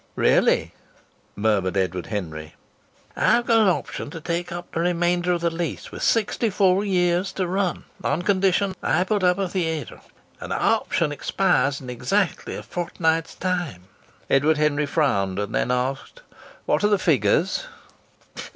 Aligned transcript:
"Really!" 0.15 0.73
murmured 1.35 1.77
Edward 1.77 2.07
Henry. 2.07 2.55
"I've 3.15 3.45
got 3.45 3.59
an 3.61 3.67
option 3.67 4.09
to 4.09 4.19
take 4.19 4.51
up 4.51 4.71
the 4.71 4.79
remainder 4.79 5.31
of 5.31 5.41
the 5.41 5.51
lease, 5.51 5.91
with 5.91 6.01
sixty 6.01 6.49
four 6.49 6.83
years 6.83 7.31
to 7.33 7.45
run, 7.45 7.83
on 8.03 8.17
the 8.17 8.25
condition 8.25 8.73
I 8.81 9.03
put 9.03 9.23
up 9.23 9.37
a 9.37 9.47
theatre. 9.47 10.01
And 10.39 10.51
the 10.51 10.59
option 10.59 11.11
expires 11.11 11.79
in 11.81 11.87
exactly 11.91 12.55
a 12.55 12.63
fortnight's 12.63 13.35
time." 13.35 13.89
Edward 14.27 14.57
Henry 14.57 14.87
frowned 14.87 15.37
and 15.37 15.53
then 15.53 15.69
asked: 15.69 16.23
"What 16.65 16.83
are 16.83 16.87
the 16.89 16.97
figures?" 16.97 17.65